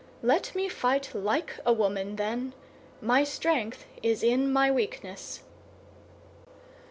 [0.23, 2.55] Let me fight like a woman, then;
[3.01, 5.43] my strength is in my weakness."